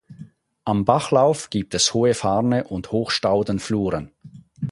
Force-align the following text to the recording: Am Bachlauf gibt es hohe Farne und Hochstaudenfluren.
Am 0.65 0.83
Bachlauf 0.83 1.51
gibt 1.51 1.75
es 1.75 1.93
hohe 1.93 2.15
Farne 2.15 2.63
und 2.63 2.91
Hochstaudenfluren. 2.91 4.09